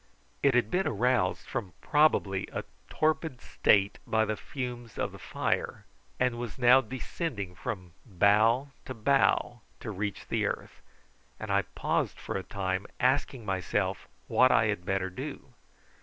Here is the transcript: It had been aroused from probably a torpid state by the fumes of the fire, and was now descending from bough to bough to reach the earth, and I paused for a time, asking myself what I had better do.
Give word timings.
It 0.41 0.55
had 0.55 0.71
been 0.71 0.87
aroused 0.87 1.45
from 1.47 1.73
probably 1.79 2.47
a 2.51 2.63
torpid 2.89 3.39
state 3.39 3.99
by 4.07 4.25
the 4.25 4.35
fumes 4.35 4.97
of 4.97 5.11
the 5.11 5.19
fire, 5.19 5.85
and 6.19 6.39
was 6.39 6.57
now 6.57 6.81
descending 6.81 7.53
from 7.53 7.93
bough 8.03 8.69
to 8.85 8.95
bough 8.95 9.61
to 9.79 9.91
reach 9.91 10.27
the 10.27 10.47
earth, 10.47 10.81
and 11.39 11.51
I 11.51 11.61
paused 11.61 12.17
for 12.19 12.35
a 12.35 12.41
time, 12.41 12.87
asking 12.99 13.45
myself 13.45 14.07
what 14.27 14.51
I 14.51 14.65
had 14.65 14.85
better 14.87 15.11
do. 15.11 15.53